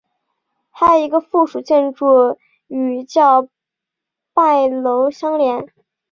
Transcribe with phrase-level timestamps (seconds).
[0.71, 3.49] 还有一个附属建筑与叫
[4.33, 5.71] 拜楼相连。